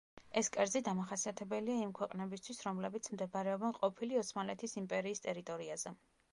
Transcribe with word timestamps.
ეს 0.39 0.47
კერძი 0.53 0.79
დამახასიათებელია 0.87 1.83
იმ 1.83 1.91
ქვეყნებისთვის, 1.99 2.63
რომლებიც 2.69 3.11
მდებარეობენ 3.17 3.79
ყოფილი 3.83 4.21
ოსმალეთის 4.25 4.77
იმპერიის 4.85 5.27
ტერიტორიაზე. 5.31 5.99